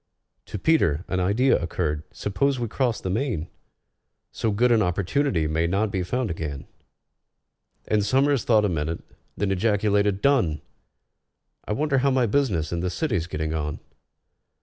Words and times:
To 0.47 0.57
PETER 0.57 1.05
an 1.07 1.19
idea 1.19 1.61
occurred. 1.61 2.01
"Suppose 2.11 2.59
we 2.59 2.67
cross 2.67 2.99
the 2.99 3.11
main? 3.11 3.49
So 4.31 4.49
good 4.49 4.71
an 4.71 4.81
opportunity 4.81 5.45
may 5.45 5.67
not 5.67 5.91
be 5.91 6.01
found 6.01 6.31
again." 6.31 6.65
And 7.87 8.03
SOMERS 8.03 8.43
thought 8.43 8.65
a 8.65 8.69
minute, 8.69 9.01
then 9.37 9.51
ejaculated, 9.51 10.19
"Done! 10.23 10.63
I 11.65 11.73
wonder 11.73 11.99
how 11.99 12.09
my 12.09 12.25
business 12.25 12.71
in 12.73 12.79
the 12.79 12.89
City's 12.89 13.27
getting 13.27 13.53
on?" 13.53 13.79